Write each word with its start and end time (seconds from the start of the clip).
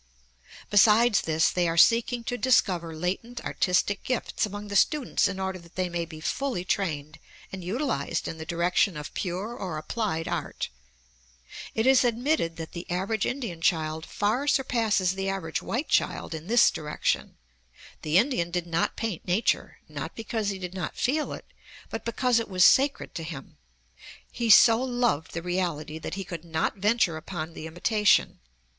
Besides 0.71 1.21
this, 1.21 1.51
they 1.51 1.67
are 1.67 1.77
seeking 1.77 2.23
to 2.23 2.35
discover 2.35 2.95
latent 2.95 3.39
artistic 3.45 4.01
gifts 4.01 4.47
among 4.47 4.69
the 4.69 4.75
students 4.75 5.27
in 5.27 5.39
order 5.39 5.59
that 5.59 5.75
they 5.75 5.89
may 5.89 6.05
be 6.05 6.19
fully 6.19 6.65
trained 6.65 7.19
and 7.51 7.63
utilized 7.63 8.27
in 8.27 8.39
the 8.39 8.43
direction 8.47 8.97
of 8.97 9.13
pure 9.13 9.55
or 9.55 9.77
applied 9.77 10.27
art. 10.27 10.69
It 11.75 11.85
is 11.85 12.03
admitted 12.03 12.55
that 12.55 12.71
the 12.71 12.89
average 12.89 13.27
Indian 13.27 13.61
child 13.61 14.07
far 14.07 14.47
surpasses 14.47 15.13
the 15.13 15.29
average 15.29 15.61
white 15.61 15.87
child 15.89 16.33
in 16.33 16.47
this 16.47 16.71
direction. 16.71 17.37
The 18.01 18.17
Indian 18.17 18.49
did 18.49 18.65
not 18.65 18.95
paint 18.95 19.27
nature, 19.27 19.77
not 19.87 20.15
because 20.15 20.49
he 20.49 20.57
did 20.57 20.73
not 20.73 20.97
feel 20.97 21.31
it, 21.31 21.45
but 21.91 22.05
because 22.05 22.39
it 22.39 22.49
was 22.49 22.63
sacred 22.65 23.13
to 23.13 23.23
him. 23.23 23.59
He 24.31 24.49
so 24.49 24.81
loved 24.81 25.33
the 25.33 25.43
reality 25.43 25.99
that 25.99 26.15
he 26.15 26.23
could 26.23 26.43
not 26.43 26.77
venture 26.77 27.17
upon 27.17 27.53
the 27.53 27.67
imitation. 27.67 28.39